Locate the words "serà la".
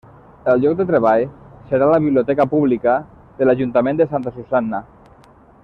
1.73-1.99